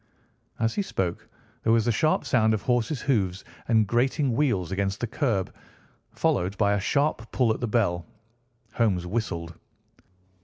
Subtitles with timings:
[0.59, 1.29] As he spoke
[1.61, 5.53] there was the sharp sound of horses' hoofs and grating wheels against the curb,
[6.09, 8.07] followed by a sharp pull at the bell.
[8.73, 9.53] Holmes whistled.